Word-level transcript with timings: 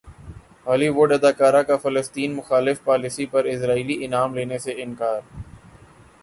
ہالی 0.65 0.87
وڈ 0.97 1.09
اداکارہ 1.13 1.61
کا 1.67 1.77
فلسطین 1.83 2.33
مخالف 2.35 2.83
پالیسی 2.83 3.25
پر 3.33 3.43
اسرائیلی 3.53 4.03
انعام 4.05 4.35
لینے 4.35 4.57
سے 4.65 4.71
انکار 4.83 5.19